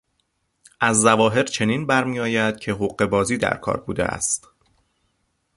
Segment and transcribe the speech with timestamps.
[0.79, 4.49] از ظواهر چنین برمیآید که حقه بازی در کار بوده است.